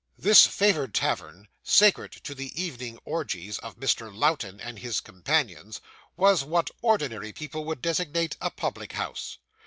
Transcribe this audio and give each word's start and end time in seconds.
This 0.17 0.47
favoured 0.47 0.95
tavern, 0.95 1.47
sacred 1.61 2.11
to 2.23 2.33
the 2.33 2.59
evening 2.59 2.97
orgies 3.05 3.59
of 3.59 3.77
Mr. 3.77 4.11
Lowten 4.11 4.59
and 4.59 4.79
his 4.79 4.99
companions, 4.99 5.79
was 6.17 6.43
what 6.43 6.71
ordinary 6.81 7.31
people 7.31 7.65
would 7.65 7.83
designate 7.83 8.35
a 8.41 8.49
public 8.49 8.93
house. 8.93 9.37